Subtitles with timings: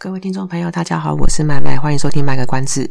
[0.00, 2.88] 各位听众朋友，大家好，我是麦麦，欢迎收听麦个关子。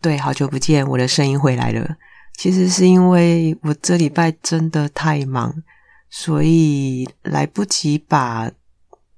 [0.00, 1.96] 对，好久不见，我的声音回来了。
[2.36, 5.62] 其实是因为我这礼拜真的太忙，
[6.10, 8.50] 所以来不及把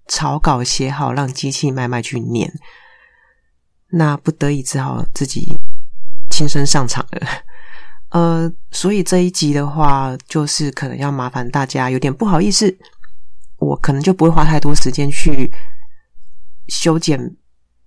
[0.09, 2.52] 草稿写好，让机器麦麦去念。
[3.92, 5.56] 那不得已只好自己
[6.30, 7.27] 亲身上场了。
[8.12, 12.77] 呃，所以这一集的话，就是可能要麻烦大家，有点不好意思，
[13.56, 15.51] 我可能就不会花太多时间去。
[16.70, 17.37] 修剪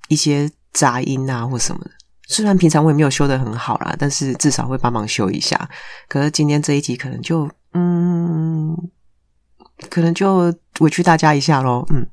[0.09, 1.91] 一些杂音啊，或什么的。
[2.27, 5.69] 虽然平常我也没有修得很好啦，但是至少会帮忙修一下。
[6.08, 8.75] 可是今天这一集可能就，嗯，
[9.89, 11.85] 可能就委屈大家一下咯。
[11.93, 12.05] 嗯，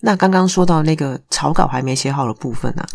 [0.00, 2.86] 那刚刚说到那个草稿还没写好的部分啊，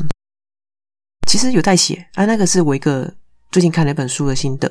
[1.27, 2.25] 其实有在写啊。
[2.25, 3.13] 那个是我一个
[3.51, 4.67] 最近看了一本书的心得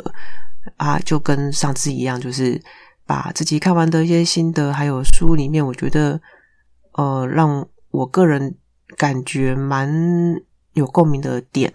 [0.77, 2.61] 啊，就跟上次一样，就是
[3.07, 6.21] 把自己看完的一些心得，还有书里面我觉得，
[6.95, 7.67] 呃，让。
[7.91, 8.57] 我个人
[8.97, 9.93] 感觉蛮
[10.73, 11.73] 有共鸣的点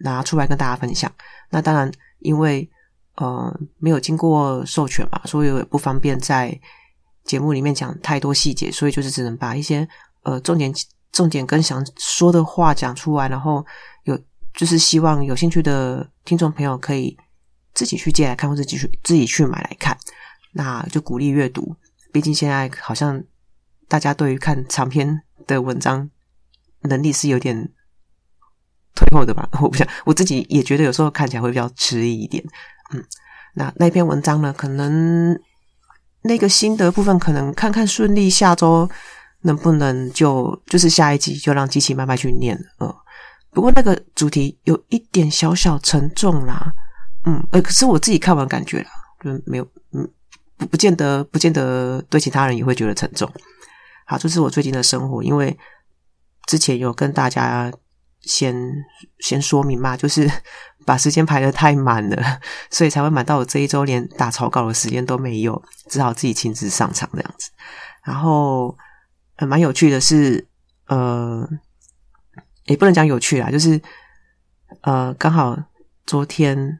[0.00, 1.10] 拿出来跟大家分享。
[1.50, 2.68] 那当然，因为
[3.16, 6.58] 呃没有经过授权嘛，所以我也不方便在
[7.24, 9.88] 节目里面讲太多细节，所以就是只能把一些
[10.22, 10.72] 呃重点、
[11.12, 13.28] 重点跟想说的话讲出来。
[13.28, 13.64] 然后
[14.04, 14.18] 有
[14.54, 17.16] 就是希望有兴趣的听众朋友可以
[17.72, 19.96] 自己去借来看，或者自己去自己去买来看。
[20.52, 21.74] 那就鼓励阅读，
[22.12, 23.22] 毕竟现在好像
[23.86, 25.22] 大家对于看长篇。
[25.48, 26.08] 的文章
[26.82, 27.72] 能力是有点
[28.94, 29.48] 退后的吧？
[29.60, 32.44] 我不想，我自己也觉得有时候看起来会比较迟疑一点。
[32.94, 33.04] 嗯，
[33.54, 34.52] 那那篇文章呢？
[34.52, 35.36] 可能
[36.22, 38.88] 那个心得部分，可能看看顺利，下周
[39.42, 42.64] 能不能就就是下一集就让机器慢慢去念了。
[42.80, 42.94] 嗯，
[43.50, 46.72] 不过那个主题有一点小小沉重啦。
[47.24, 48.90] 嗯，呃，可是我自己看完感觉啦，
[49.22, 50.08] 就没有，嗯，
[50.56, 53.30] 不不见得，不见得对其他人也会觉得沉重。
[54.10, 55.54] 好，这是我最近的生活，因为
[56.46, 57.70] 之前有跟大家
[58.22, 58.56] 先
[59.18, 60.26] 先说明嘛，就是
[60.86, 67.50] 把时间排得太满了，所以才会满到我这一周连打草稿的时间都没有，只好自己亲自上场这样子。
[68.02, 68.74] 然后，
[69.36, 70.48] 呃，蛮有趣的是，
[70.86, 71.46] 呃，
[72.64, 73.78] 也不能讲有趣啦，就是
[74.80, 75.54] 呃，刚好
[76.06, 76.78] 昨天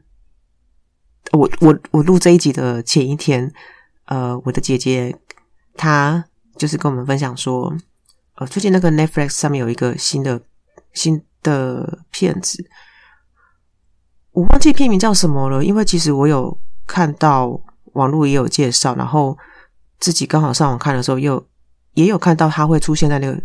[1.33, 3.53] 我我我录这一集的前一天，
[4.05, 5.15] 呃，我的姐姐
[5.77, 6.25] 她。
[6.59, 7.73] 就是跟我们分享说，
[8.35, 10.39] 呃，最近那个 Netflix 上面有一个新的
[10.93, 12.63] 新的片子，
[14.33, 15.63] 我忘记片名叫什么了。
[15.63, 16.55] 因为其实我有
[16.85, 17.59] 看到
[17.93, 19.37] 网络也有介绍，然后
[19.99, 21.41] 自己刚好上网看的时候，又
[21.93, 23.41] 也有看到它会出现在那个，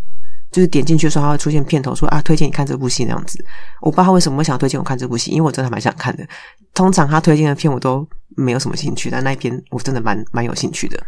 [0.51, 3.43] 就是点进去的时候，它会出现片头说啊，推荐你看这部戏那样子。
[3.81, 6.27] 我不知道他为什么会想推荐我看这部戏，因为我真的蛮想看的。
[6.75, 8.05] 通常他推荐的片我都
[8.37, 11.01] 没有什么兴趣，但那一篇我真的蛮蛮有兴趣的。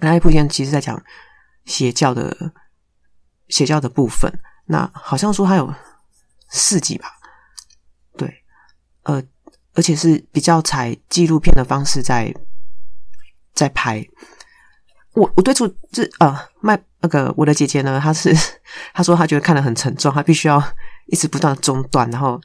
[0.00, 1.02] 那一部片其实在讲。
[1.66, 2.52] 邪教的
[3.48, 4.32] 邪教的部分，
[4.66, 5.74] 那好像说它有
[6.48, 7.08] 四集吧？
[8.16, 8.32] 对，
[9.02, 9.20] 呃，
[9.74, 12.32] 而且是比较采纪录片的方式在
[13.52, 14.06] 在拍。
[15.14, 18.32] 我我对住这呃卖那个我的姐姐呢，她是
[18.94, 20.62] 她说她觉得看得很沉重，她必须要
[21.06, 22.40] 一直不断的中断，然后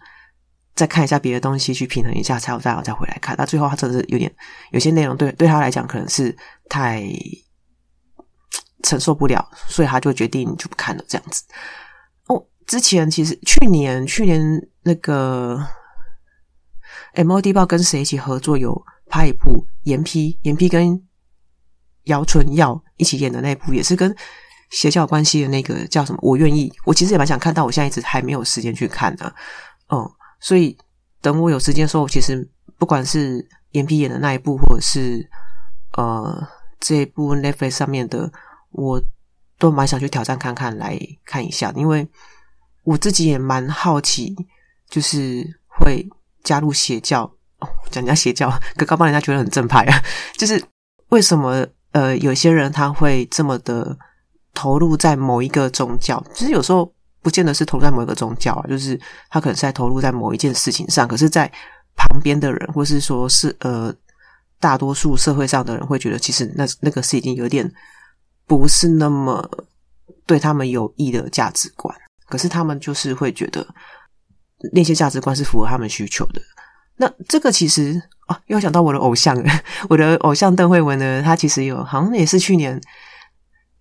[0.74, 3.36] 再看一下别的东西去平衡一下，才有再再回来看。
[3.38, 4.34] 那最后她真的是有点
[4.72, 6.36] 有些内容对对她来讲可能是
[6.72, 7.04] 太。
[8.84, 11.44] 承受不了，所以他就决定就不看了这样子。
[12.26, 14.42] 哦，之前其实去年去年
[14.82, 15.64] 那个
[17.14, 21.00] MOD 报跟谁一起合作有拍一部严批严批跟
[22.06, 24.14] 姚淳耀一起演的那部，也是跟
[24.72, 26.20] 邪教关系的那个叫什么？
[26.24, 26.74] 我愿意。
[26.84, 29.32] 我其实也蛮想看到，我现在一直还没有时间去看呢。
[29.90, 30.76] 嗯，所以
[31.22, 35.30] 等我有时间的时候，其实不管是严批演的那一部，或者是
[35.98, 36.48] 呃
[36.82, 38.30] 这一部 Netflix 上面的。
[38.74, 39.04] 我
[39.60, 42.08] 都蛮想去挑战看看，来看一下，因为
[42.86, 44.34] 我自己也蛮好奇，
[44.90, 46.08] 就是会
[46.42, 47.24] 加入邪教
[47.60, 50.02] 哦，讲人家邪教，可刚帮人家觉得很正派啊，
[50.38, 50.64] 就是
[51.10, 53.98] 为什么呃有些人他会这么的
[54.54, 56.90] 投入在某一个宗教，其实有时候
[57.22, 58.98] 不见得是投入在某一个宗教啊，就是
[59.30, 61.46] 他可能是在投入在某一件事情上，可是，在
[61.98, 63.94] 旁边的人，或是说是呃
[64.62, 67.70] 大多数社会上的人会觉得，其实那那个是已经有点。
[68.48, 69.50] 不是那么
[70.26, 71.96] 对他们有益的价值观，
[72.28, 73.66] 可是他们就是会觉得
[74.74, 76.42] 那些价值观是符合他们需求的。
[76.98, 79.42] 那这个其实啊，又想到我的偶像，
[79.88, 82.78] 我的偶像邓慧文呢，他其实有好像也是去年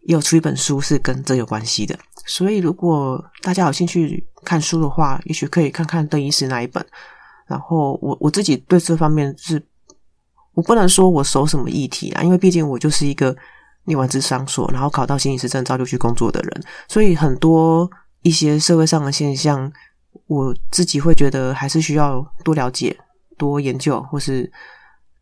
[0.03, 1.99] 有出一本书是跟这有关系的。
[2.27, 6.87] 所以如果大家有兴趣看书的话，也许可以看看邓医师那一本。
[7.49, 9.61] 然后我我自己对这方面是，
[10.61, 13.35] 我不能说我熟什么议题啊，因为毕竟我就是一个
[13.85, 17.91] 念完智商所，然后考到心理师证照就去工作的人，所以很多
[18.21, 19.73] 一些社会上的现象，
[20.27, 22.95] 我自己会觉得还是需要多了解、
[23.39, 24.53] 多研究，或是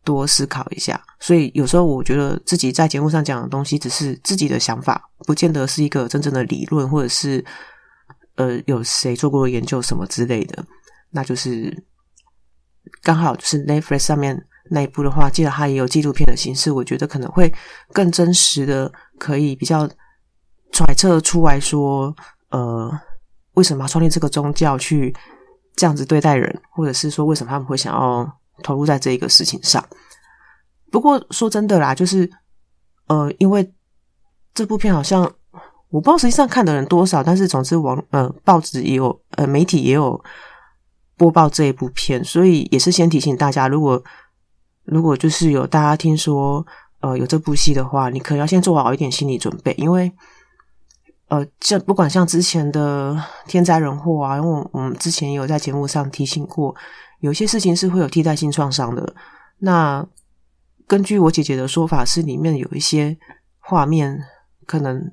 [0.03, 1.01] 多思考一下。
[1.21, 7.45] 所以有时候我觉得自己在节目上讲的东西，只是自己的想法，不见得是一个真正的理论，或者是
[8.35, 10.65] 呃有谁做过研究什么之类的，
[11.11, 11.85] 那就是。
[13.03, 17.51] 刚好就是 Netflix 上面那一部的话，既然它也有纪录片的形式，我觉得可能会
[17.91, 19.89] 更真实的，可以比较
[20.71, 22.15] 揣测出来说，
[22.49, 22.91] 呃，
[23.53, 25.15] 为什么要创立这个宗教去
[25.75, 28.31] 这样子对待人，或者是说为什么他们会想要
[28.63, 29.83] 投入在这一个事情上。
[30.91, 32.29] 不过说真的啦，就是
[33.07, 33.73] 呃，因为
[34.53, 35.21] 这部片好像
[35.89, 40.23] 我不知道实际上看的人多少，但是总之网呃报纸也有，呃媒体也有。
[41.19, 44.01] 播报这一部片，所以也是先提醒大家，如果
[44.91, 46.65] 如果就是有大家听说
[46.99, 50.11] 呃有这部戏的话，你可能要先做好一点心理准备，因为
[51.29, 53.15] 呃，这不管像之前的
[53.47, 56.75] 天灾人祸啊，因为我们之前有在节目上提醒过，
[57.19, 59.15] 有些事情是会有替代性创伤的。
[59.59, 60.03] 那
[60.87, 63.15] 根据我姐姐的说法，是里面有一些
[63.59, 64.19] 画面，
[64.65, 65.11] 可能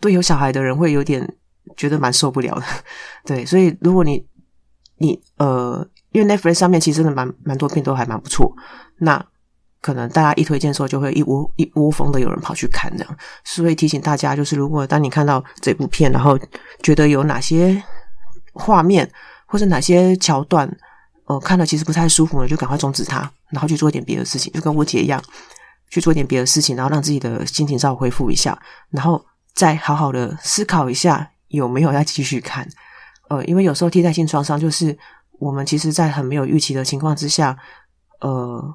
[0.00, 1.36] 对有小孩的人会有点
[1.76, 2.64] 觉得蛮受不了的。
[3.24, 4.26] 对，所以如果你
[4.96, 8.54] 你呃，因为 Netflix 上面其实真的蛮蛮多片都还蛮不错，
[8.98, 9.24] 那
[9.80, 16.38] 可能大家一推荐的时候，就会一窝一窝蜂的有人跑去看这样，所以提醒大家，就是如果当你看到这部片，然后
[16.82, 17.80] 觉得有哪些
[18.52, 19.08] 画面
[19.46, 20.68] 或者哪些桥段，
[21.26, 25.22] 呃，看了其实不太舒服呢，就赶快终止它，然后去做一点别的事情，就跟我姐一样，
[25.90, 28.58] 去做一点别的事情，然后让自己的心情稍微恢复一下，
[28.90, 29.24] 然后
[29.54, 32.66] 再好好的思考一下有没有要继续看。
[33.28, 34.96] 呃，因为有时候替代性创伤就是
[35.38, 37.56] 我们其实，在很没有预期的情况之下，
[38.20, 38.74] 呃，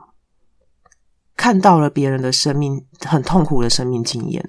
[1.36, 4.48] 看到了别人的生命很痛苦的生命经验，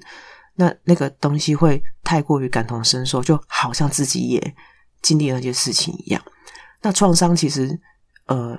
[0.55, 4.55] 那那个东西会太过于感同身受，就好像自己也
[5.01, 6.21] 经历了那些事情一样。
[6.81, 7.79] 那创伤其实，
[8.27, 8.57] 呃，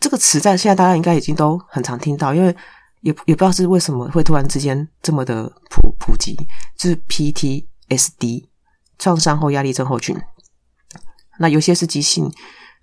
[0.00, 2.48] 这个词在现在大家应该已经都很常听到，因为
[3.02, 6.36] 也也不知道是为什么会突然之间这么的普普及，
[6.76, 8.48] 就是 PTSD。
[9.00, 10.20] 创伤后压力症候群，
[11.38, 12.30] 那有些是急性，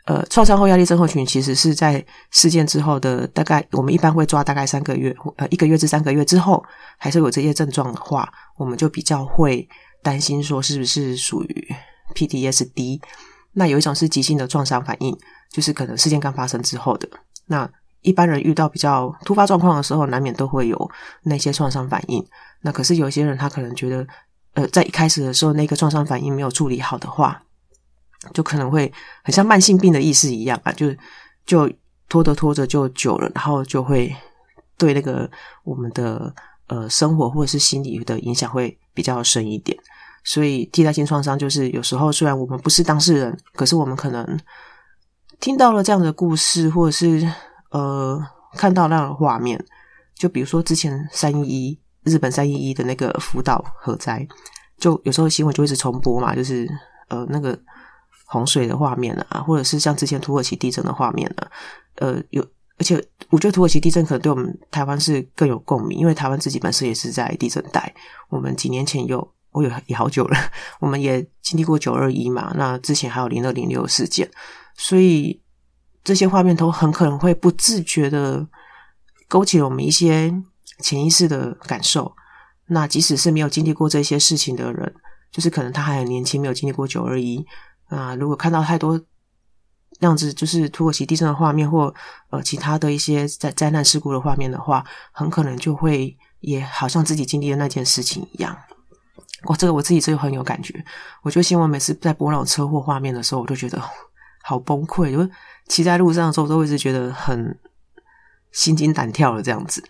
[0.05, 6.63] 呃，创伤后压力症候群其实是在事件之后的大概，我们一般会抓大概三个月，呃，一个月至三个月之后，
[6.97, 9.67] 还是有这些症状的话，我们就比较会
[10.01, 11.75] 担心说是不是属于
[12.13, 13.01] PTSD。
[13.53, 15.17] 那有一种是急性的创伤反应，
[15.51, 17.07] 就是可能事件刚发生之后的。
[17.47, 17.69] 那
[18.01, 20.91] 一般人遇到比较突发状况的时候，难免都会有
[21.23, 22.25] 那些创伤反应。
[22.61, 24.07] 那可是有些人他可能觉得。
[24.55, 27.43] 呃，在一开始的时候，那个创伤反应没有处理好的话，
[28.33, 28.91] 就可能会
[29.23, 30.87] 很像慢性病的意思一样啊，就
[31.45, 31.69] 就
[32.09, 34.13] 拖着拖着就久了，然后就会
[34.77, 35.29] 对那个
[35.63, 36.33] 我们的
[36.67, 39.77] 呃生活或者是心理的影响会比较深一点。
[40.23, 44.39] 所以替代性创伤就是有时候虽然我们不是当事人，可是我们可能
[45.39, 47.27] 听到了这样的故事，或者是
[47.69, 48.19] 呃
[48.53, 49.63] 看到那样的画面，
[50.15, 51.79] 就比如说之前三一一。
[52.05, 54.23] 日本三一一的那个福岛核灾，
[54.77, 56.69] 就有时候新闻就一直重播嘛，就是
[57.07, 57.59] 呃那个
[58.35, 61.47] 洪水的画面啊，或者是像之前土耳其地震的画面啊，
[61.95, 62.43] 呃有，
[62.77, 62.95] 而且
[63.29, 67.93] 我觉得土耳其地震可能对我们台湾是更有共鸣，因为台湾自己本身也是在地震带，
[68.29, 70.37] 我们几年前有，我有也好久了，
[70.81, 74.29] 我们也经历过九二一嘛，那之前还有零二零六事件，
[74.75, 75.41] 所以
[76.03, 78.45] 这些画面都很可能会不自觉的
[79.27, 80.33] 勾起了我们一些。
[80.79, 82.13] 潜意识的感受，
[82.67, 84.93] 那即使是没有经历过这些事情的人，
[85.31, 87.41] 就是可能他还很年轻，没有经历过九二一
[87.95, 88.15] 啊。
[88.15, 88.99] 如果看到太多
[90.01, 91.93] 样子，就是土耳其地震的画面，或
[92.29, 98.55] 呃其他的一些灾灾难事故的画面的话，很可能就会也好像自己经历的那件事情一样。
[99.45, 100.83] 哇，这个我自己就很有感觉。
[101.21, 103.81] 我觉得新闻每次在播那种车祸画面的时候，我就觉得
[104.43, 105.31] 好崩溃，就
[105.67, 107.57] 骑在路上的时候，都一直觉得很
[108.51, 109.83] 心惊胆跳的这样子。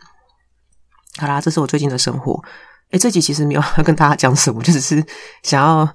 [1.18, 2.44] 好啦，这是我最近的生活。
[2.92, 5.04] 诶，这集其实没有要 跟大家讲什么，就只是
[5.44, 5.88] 想要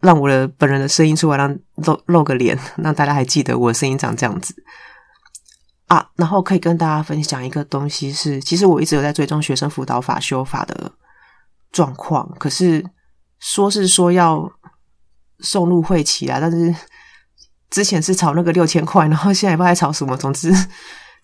[0.00, 4.54] 让我的本人的声音出来，让露露个脸，让大家还记得我的声音长这样子
[5.86, 6.08] 啊。
[6.16, 10.92] 然后可以跟大家分享一个东西是，其实我一直有在追踪学生辅导法修法的
[11.72, 12.84] 状况，可是
[13.40, 14.48] 说是说要
[15.40, 16.74] 送入会期啊，但是
[17.70, 20.52] 之前是炒那个六千块，然后现在也不知道在炒什么，总之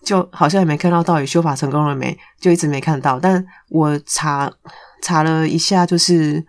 [0.03, 3.19] 就好像也没看到到底修法成功了没，就一直没看到。
[3.19, 4.51] 但我查
[5.01, 6.45] 查了一下，就是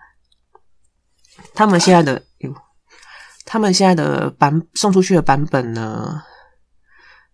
[1.56, 2.22] 他们现在的，
[3.44, 6.22] 他们现在的版送出去的版本呢，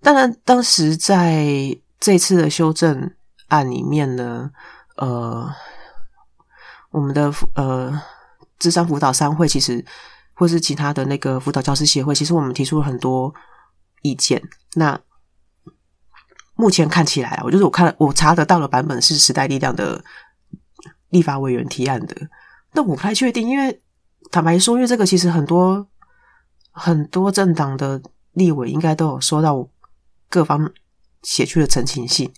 [0.00, 1.44] 当然当时在
[2.00, 3.10] 这次的修正
[3.48, 4.50] 案里面呢，
[4.96, 5.50] 呃。
[6.94, 7.90] 我们的呃，
[8.58, 9.82] 智商辅导商会其实，
[10.34, 13.32] 或是其他的那个辅导教师协会，其实我们提出了很多
[14.02, 14.42] 意见。
[14.74, 15.00] 那
[16.54, 20.04] 目前看起来啊，我就是我看我查得到的版本是时代力量的
[21.08, 22.14] 立法委员提案的，
[22.74, 23.80] 但我不太确定，因为
[24.32, 25.86] 坦白说，因为这个其实很多
[26.70, 28.00] 很多政党的
[28.32, 29.68] 立委应该都有收到
[30.30, 30.68] 各方
[31.22, 32.32] 写去的陈情信，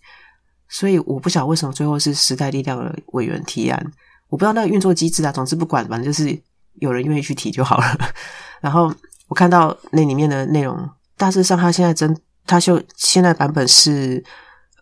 [0.69, 3.93] 所以我不晓得为什么最后是时代力量的委员提案。
[4.29, 6.37] 我不知道那个运作机制啊，总之不管，反正就是
[6.81, 7.85] 有人愿意去提就好了。
[8.61, 8.93] 然后
[9.29, 14.25] 我看到那里面的内容，大致上他现在真他就现在版本是，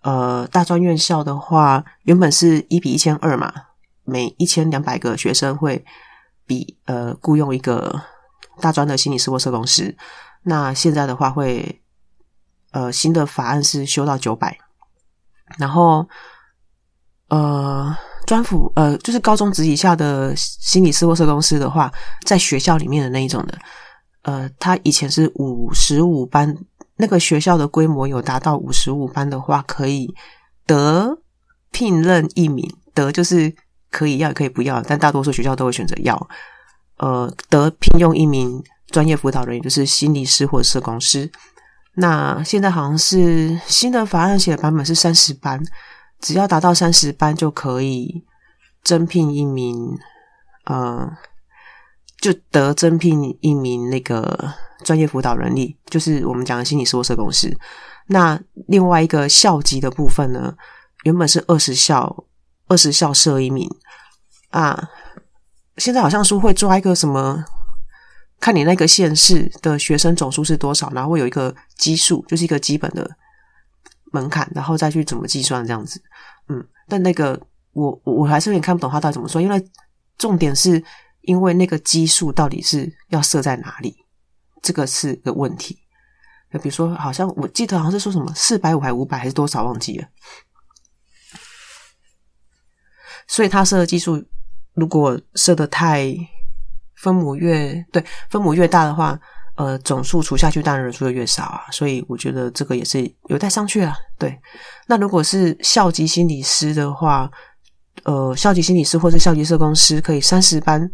[0.02, 3.52] 呃，大专院校的话，原本是一比一千二嘛，
[4.04, 5.85] 每一千两百个学生会
[6.52, 8.02] 比呃雇佣一个
[8.61, 9.97] 大专的心理师或社工师。
[10.42, 11.80] 那现在的话会，
[12.73, 14.59] 呃，新的法案是修到九百，
[15.59, 16.09] 然后
[17.28, 17.97] 呃。
[18.25, 21.92] 专辅呃，就是高中职以下的心理师或社工师的话，
[22.25, 23.59] 在学校里面的那一种的，
[24.23, 26.56] 呃，他以前是五十五班，
[26.94, 30.14] 那个学校的规模有达到五十五班的话，可以
[30.66, 31.18] 得
[31.73, 33.52] 聘任一名，得就是
[33.92, 36.28] 可以要也可以不要，但大多数学校都会选择要，
[36.96, 41.30] 呃，得聘用一名专业辅导人员，就是心理师或者社工师。
[41.94, 45.62] 那现在好像是新的法案写的版本是三十班。
[46.20, 48.25] 只要达到三十班就可以
[48.84, 49.76] 征聘一名，
[50.66, 51.11] 呃，
[52.20, 57.52] 就得征聘一名那个专业辅导人力，就是我们讲的心理师或社工师。
[58.06, 60.54] 那另外一个校级的部分呢，
[61.02, 62.25] 原本是二十校，
[62.69, 63.69] 二十校设一名
[64.50, 64.90] 啊，
[65.76, 67.45] 现在好像说会抓一个什么，
[68.40, 73.11] 看你那个县市的学生总数是多少，然后会有一个基数，就是一个基本的。
[74.14, 75.99] 门槛，然后再去怎么计算这样子，
[76.50, 77.40] 嗯，但那个
[77.73, 79.71] 我我还是有点看不懂他到底怎么说，因为
[80.19, 80.85] 重点是
[81.23, 83.97] 因为那个基数到底是要设在哪里，
[84.61, 85.78] 这个是个问题。
[86.62, 90.07] 比如说，好像我记得好像是说什么四百五还五百还是多少忘记了，
[93.28, 94.22] 所以他设的基数
[94.74, 96.14] 如果设的太
[96.96, 99.18] 分母越对分母越大的话。
[99.54, 102.98] 呃，总数除下去，当然人数就越少啊，所以我觉得这个也是
[103.28, 103.94] 有待商榷啊。
[104.18, 104.36] 对，
[104.86, 107.30] 那如果是校级心理师的话，
[108.04, 110.90] 呃，校级心理师或者校级社工师可以三十班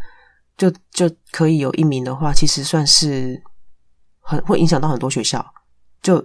[0.57, 3.41] 就就可以有一名的话，其实算是
[4.21, 5.43] 很会影响到很多学校，
[6.03, 6.23] 就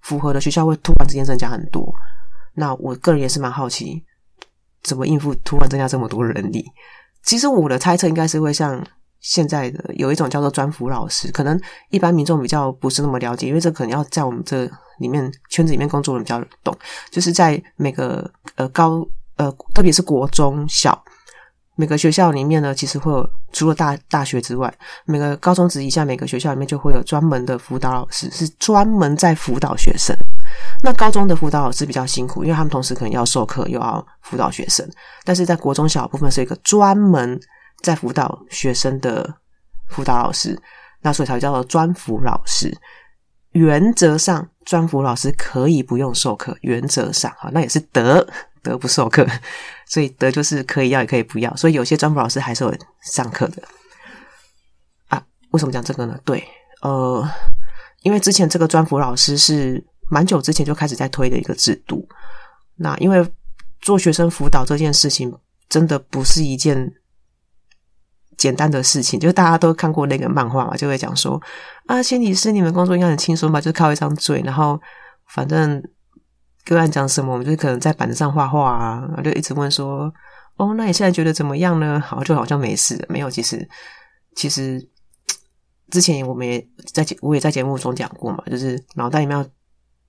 [0.00, 1.94] 符合的学校会突然之间增加很多。
[2.54, 4.04] 那我个人也是蛮好奇，
[4.82, 6.64] 怎么应付突然增加这么多人力？
[7.22, 8.84] 其实我的猜测应该是会像。
[9.22, 11.60] 现在的有一种叫做专辅老师，可能
[11.90, 14.64] 一般民众比较不是那么了解，因为这可能要在我们这
[14.98, 16.74] 里面圈子里面工作人比较懂。
[17.10, 19.06] 就是在每个呃高
[19.36, 20.98] 呃，特别是国中小
[21.76, 24.72] 每个学校里面呢，其实会有除了大大学之外，
[25.04, 30.16] 每个高中职以下每个学校里面就会有专门的辅导老师，是专门在辅导学生。
[30.82, 34.88] 那高中的辅导老师比较辛苦，因为他们同时可能要授课又要辅导学生，
[35.24, 37.40] 但是在国中小部分是一个专门。
[37.82, 39.26] 在辅导学生的
[39.88, 40.54] 辅导老师，
[41.00, 42.70] 那所以才叫做专辅老师。
[43.52, 46.54] 原则上，专辅老师可以不用授课。
[46.60, 48.28] 原则上，哈，那也是得
[48.62, 49.26] 得不授课，
[49.86, 51.56] 所以得就是可以要也可以不要。
[51.56, 53.62] 所以有些专辅老师还是有上课的
[55.08, 55.24] 啊。
[55.52, 56.20] 为什么讲这个呢？
[56.22, 56.46] 对，
[56.82, 57.26] 呃，
[58.02, 62.06] 因为之前这个专辅老师是蛮久之前就开始在推的一个制度。
[62.76, 63.26] 那因为
[63.80, 65.34] 做学生辅导这件事情，
[65.68, 66.92] 真的不是一件。
[68.36, 71.38] 简单的事情，就大家都看过那个漫画嘛，就会讲说
[71.84, 73.60] 啊，心理师你们工作应该很轻松吧？
[73.60, 74.80] 就是靠一张嘴，然后
[75.34, 75.82] 反正
[76.64, 80.10] 个案讲什么，我们就可能在板子上画画啊，就一直问说，
[80.56, 82.00] 哦，那你现在觉得怎么样呢？
[82.00, 83.30] 好，就好像没事，没有。
[83.30, 83.68] 其实，
[84.34, 84.88] 其实
[85.92, 89.46] 之前我们也在我也在节目中讲过嘛，就是脑袋里面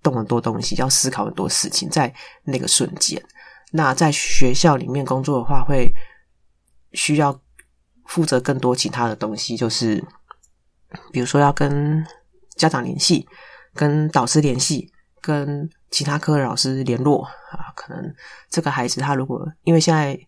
[0.03, 3.21] 动很多东西，要思考很多事情，在那个瞬间。
[3.71, 5.91] 那在学校里面工作的话，会
[6.93, 7.39] 需要。
[8.07, 10.03] 负责更多其他的东西，就是
[11.13, 12.05] 比如说要跟
[12.57, 13.25] 家长联系、
[13.73, 14.91] 跟导师联系、
[15.21, 17.71] 跟其他科的老师联络啊。
[17.73, 18.13] 可能
[18.49, 20.19] 这个孩子他如果因为现在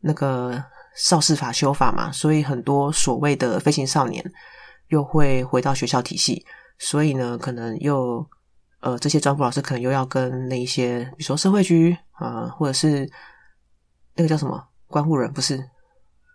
[0.00, 0.64] 那个
[0.94, 4.24] 少事法修法嘛，所以很多所谓的飞行少年
[4.88, 6.42] 又会回到学校体系，
[6.78, 8.26] 所以呢，可能又
[8.86, 13.10] 呃这些专辅老师可能又要跟那一些，比如说社会局啊、呃，或者是
[14.14, 15.58] 那个叫什么关护人，不是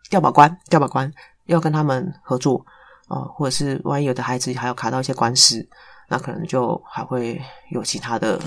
[0.09, 1.09] 调保官，调保官
[1.45, 2.65] 要跟他们合作
[3.07, 5.65] 啊、呃，或者是万一有的孩子还要卡到一些官司，
[6.09, 8.37] 那可能就还会有其他的。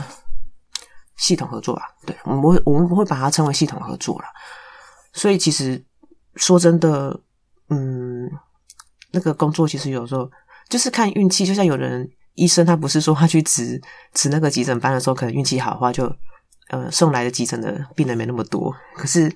[1.17, 4.25] 系统合作吧，对，我们会，我们不会把它称为系统合作了。
[5.13, 5.81] 所以其实
[6.35, 7.17] 说真的，
[7.69, 8.29] 嗯，
[9.13, 10.29] 那个工作其实有时候
[10.69, 11.47] 就是看运气。
[11.47, 13.81] 就像有人医生，他不是说他去值
[14.13, 16.05] 值那个急诊班的时候，可能运气好的话就，
[16.71, 18.75] 呃送来的急诊的病人没那么多。
[18.97, 19.33] 可是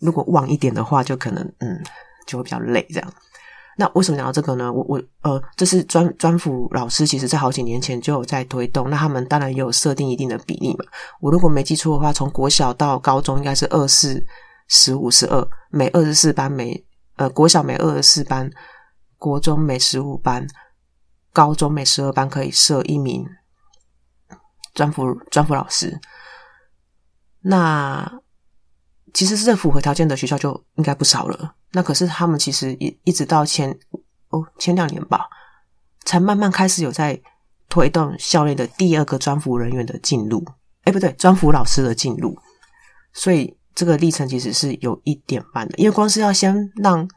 [0.00, 1.82] 如果旺一点的话，就可能嗯
[2.26, 3.12] 就会比较累这样。
[3.78, 4.70] 那为什么讲到这个呢？
[4.70, 8.90] 我我呃，这是专专辅老师，其实在好几年前就有在推动。
[8.90, 10.84] 那他们当然也有设定一定的比例嘛。
[11.20, 14.22] 我如果没记错的话，从国小到高中应该是二四
[14.68, 16.84] 十五十二，每二十四班每
[17.16, 18.48] 呃国小每二十四班，
[19.16, 20.46] 国中每十五班，
[21.32, 23.26] 高中每十二班可以设一名
[24.74, 26.00] 专辅专辅老师。
[27.40, 28.20] 那
[29.12, 31.54] 其实是这符合条件的学校就应该不少了。
[31.72, 33.70] 那可是他们其实一一直到前
[34.28, 35.26] 哦前两年吧，
[36.04, 37.20] 才慢慢开始有在
[37.68, 40.44] 推动校内的第二个专辅人员的进入。
[40.84, 42.36] 哎，不对，专辅老师的进入。
[43.12, 47.08] 所以这个历程其实是有一点慢的，因为光是要先让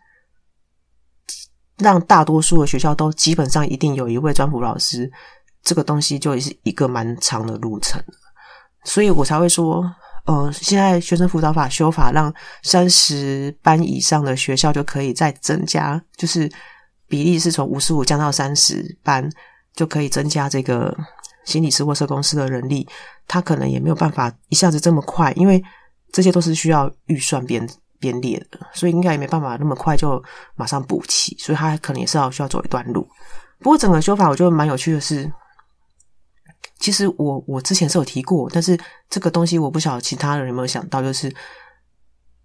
[1.78, 5.12] 让大多数的学校都基本上一定有一位专辅老师，
[5.64, 8.02] 这个东西就是一个蛮长的路程。
[8.84, 9.84] 所以我才会说。
[10.28, 16.52] 呃，现在学生辅导法修法，让三十班以上的学校就可以再增加，就是
[17.08, 19.30] 比例是从五十五降到三十班，
[19.76, 20.98] 就可以增加这个
[21.44, 22.90] 心理师或社工师的人力。
[23.28, 25.64] 他可能也没有办法一下子这么快，因为
[26.12, 27.70] 这些都是需要预算编
[28.06, 30.22] 编列的，所以应该也没办法那么快就
[30.56, 33.08] 马上补齐，所以他可能也是要需要走一段路。
[33.60, 35.32] 不过整个修法我觉得蛮有趣的是。
[36.78, 38.78] 其实我我之前是有提过，但是
[39.10, 41.34] 这个东西我不晓得其他人有没有想到，就是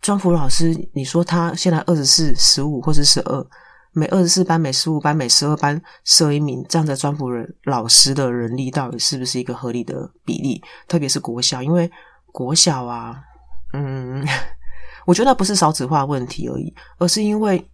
[0.00, 3.46] 专辅老师，你说他现在二十四、十五或是十二，
[3.92, 10.62] 每二十四班、每十五班、每十二班设一名这样的专辅人老师的人力，到底是不是一个合理的比例？
[10.86, 11.90] 特别是国小，因为
[12.26, 13.16] 国小啊，
[13.74, 14.24] 嗯，
[15.06, 17.70] 我觉得不是少子化问题而已，而是因为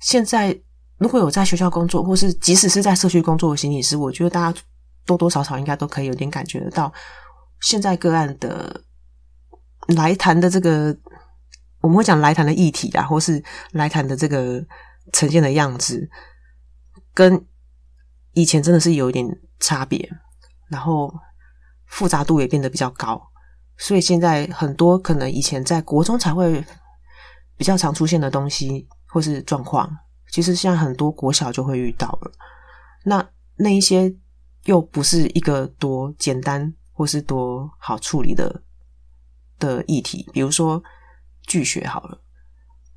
[0.00, 0.60] 现在。
[1.00, 4.60] 如果有在学校工作，或是即使是在社区工作的心理师，我觉得大家
[5.06, 6.92] 多多少少应该都可以有点感觉得到，
[7.60, 8.82] 现在个案的
[9.94, 10.98] 来谈的这个，
[11.82, 14.60] 我们会讲来谈的议题啊，或是来谈的这个
[15.12, 16.10] 呈现的样子，
[17.14, 17.46] 跟
[18.32, 19.24] 以前真的是有一点
[19.60, 20.10] 差别，
[20.66, 21.14] 然后
[21.86, 23.27] 复杂度也变得比较高，
[23.78, 26.62] 所以现在很多可能以前在国中才会
[27.56, 29.90] 比较常出现的东西或是状况。
[30.30, 32.30] 其实现在很多国小就会遇到了，
[33.04, 34.14] 那那一些
[34.64, 38.62] 又不是一个多简单或是多好处理的
[39.58, 40.82] 的议题，比如说
[41.46, 42.20] 拒学好了，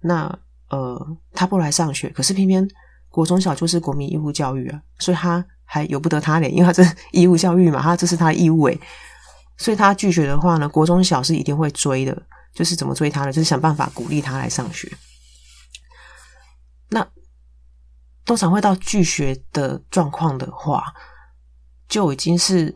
[0.02, 0.39] 那
[0.70, 2.67] 呃他不来上学，可是偏偏
[3.08, 8.78] 国中小就是国民义务教育啊，所以他还由不得他连，因为他这义务教育嘛，他这是他的义务诶，
[9.62, 12.21] 所以他拒绝的话呢，国中小是一定会追的，
[12.54, 13.32] 就是怎么追他呢？
[13.32, 14.91] 就是想办法鼓励他来上学，
[16.89, 17.08] 那。
[18.24, 20.84] 通常会到拒学的状况的话，
[21.89, 22.74] 就已经是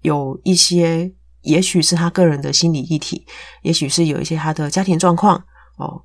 [0.00, 3.26] 有一些，也许是他个人的心理议题，
[3.62, 5.36] 也许是有一些他的家庭状况
[5.76, 6.02] 哦，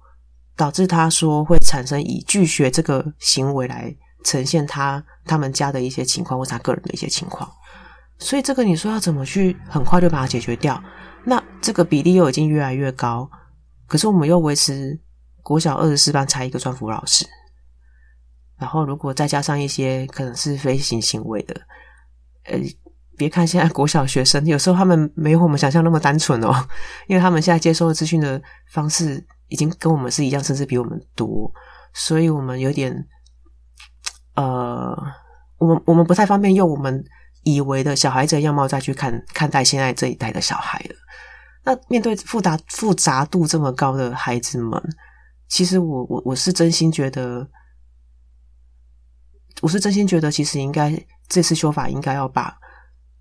[0.55, 7.49] 导致他说会产生以拒学这个行为来呈现他他们家的一些情况，或是他个人的一些情况。
[8.19, 10.81] 所以这个你说要怎么去很快就把它解决掉？
[11.23, 13.29] 那这个比例又已经越来越高，
[13.85, 14.99] 可是我们又维持
[15.43, 17.25] 国小二十四班才一个专辅老师。
[18.57, 21.53] 然后，如果再加上一些可能是飞行行为的，
[22.45, 22.57] 呃，
[23.15, 26.51] 别看现在国小学生，有时候他们没有我们想象那么单纯哦，
[27.07, 31.51] 因为他们现在接收的资讯的方式已经跟我们是一样，甚至比我们多，
[31.93, 32.91] 所以我们有点，
[34.33, 34.97] 呃，
[35.59, 37.03] 我们我们不太方便用我们
[37.47, 40.95] 以为的小孩子的样貌再去看看待现在这一代的小孩了。
[41.63, 44.81] 那面对复杂复杂度这么高的孩子们，
[45.47, 47.47] 其实我我我是真心觉得。
[49.59, 50.95] 我是真心觉得，其实应该
[51.27, 52.55] 这次修法应该要把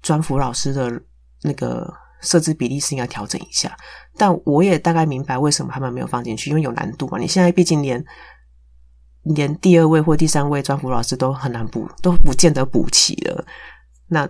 [0.03, 1.01] 专辅老师的
[1.41, 3.75] 那个设置比例是应该调整一下。
[4.19, 7.19] 但我也大概明白为什么他们没有放进去，因为有难度嘛。
[7.19, 8.05] 你现在毕竟连
[9.23, 13.43] 连第二位或第三位专辅老师都很难补，都不见得补齐了。
[14.09, 14.29] 那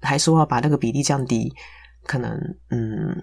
[0.00, 1.52] 还说要把那个比例降低，
[2.04, 2.30] 可能
[2.70, 3.22] 嗯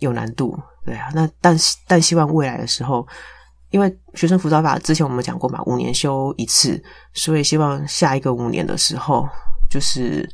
[0.00, 1.08] 有难度，对啊。
[1.14, 3.06] 那但但希望未来的时候，
[3.70, 6.82] 因为学生辅导法之前我们讲过嘛，五年修一次，
[7.14, 9.28] 所以希望下一个五年的时候，
[9.70, 10.28] 就是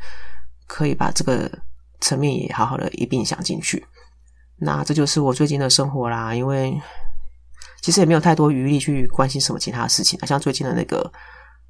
[0.67, 1.51] 可以把这个
[2.01, 3.85] 层面也好好的一并想进去。
[4.57, 6.81] 那这就是我最近的生活啦，因为
[7.81, 11.13] 其实也没有太多余力去关心什么其他的事情，像最近的那个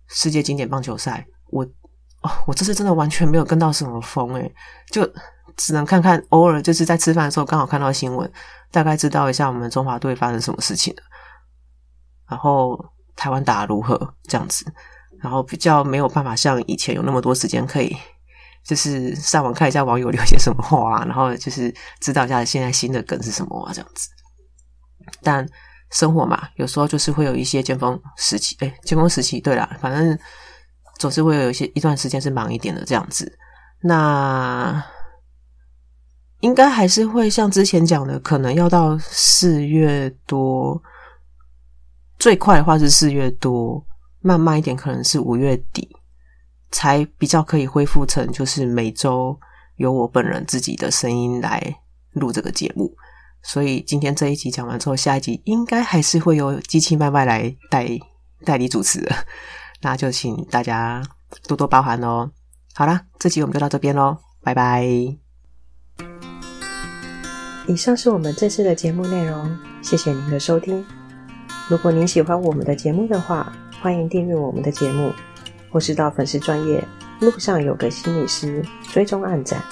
[0.09, 1.67] 世界经典棒球赛，我
[2.23, 4.55] 哦，我这次真的完全没有跟到什么风诶，
[4.91, 5.09] 就。
[5.55, 8.33] 只能看看，偶尔就是在吃饭的时候刚好看到新闻，
[8.71, 11.03] 大概知道一下我们中华队发生什么事情了。
[12.27, 12.75] 然后
[13.15, 14.65] 台湾打如何这样子，
[15.21, 17.95] 然后比较没有办法像以前有那么多时间可以，
[18.65, 24.09] 就是上网看一下网友留 些什么话啊，然后就是知道一下现在新的梗是什么啊这样子。
[25.23, 25.47] 但
[25.91, 30.19] 生活嘛，有时候就是会有一些尖峰时期，哎，尖峰时期，对啦，反正
[31.03, 33.37] 总是会有一些一段时间是忙一点的这样子。
[33.83, 34.83] 那。
[36.41, 40.83] 应该还是会像之前讲的，可能要到四月多，
[42.19, 43.81] 最快的话是四月多，
[44.19, 45.89] 慢慢一点可能是五月底，
[46.73, 49.39] 才比较可以恢复成就是每周
[49.77, 51.63] 由我本人自己的声音来
[52.15, 52.93] 录这个节目。
[53.45, 57.89] 所以今天这一集讲完之后，下一集应该还是会由机器麦麦来代
[58.45, 59.09] 代理主持，
[59.83, 61.03] 那就请大家
[61.47, 62.31] 多多包涵哦。
[62.75, 64.87] 好啦，这集我们就到这边喽，拜拜。
[67.67, 70.85] 以上是我们这次的节目内容，谢谢您的收听。
[71.69, 75.13] 如果您喜欢我们的节目的话，欢迎订阅我们的节目，
[75.71, 76.83] 或是到粉丝专业
[77.21, 79.63] 路上有个心理师追踪暗赞。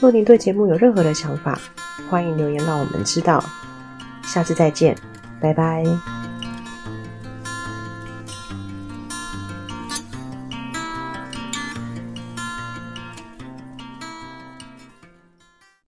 [0.00, 1.58] 若您对节目有任何的想法，
[2.10, 3.42] 欢迎留言让我们知道。
[4.24, 4.96] 下次再见，
[5.40, 6.21] 拜拜。